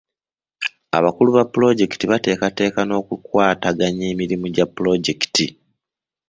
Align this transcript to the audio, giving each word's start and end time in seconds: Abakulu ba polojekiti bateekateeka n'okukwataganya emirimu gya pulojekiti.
Abakulu 0.97 1.29
ba 1.37 1.43
polojekiti 1.53 2.05
bateekateeka 2.11 2.79
n'okukwataganya 2.85 4.05
emirimu 4.13 4.45
gya 4.55 4.65
pulojekiti. 4.75 5.45